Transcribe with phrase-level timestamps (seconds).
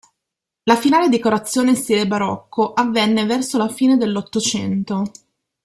[0.63, 5.03] La finale decorazione in stile barocco avvenne verso la fine dell'Ottocento.